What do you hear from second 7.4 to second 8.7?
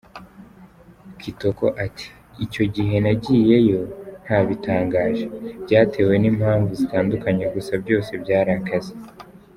gusa byose byari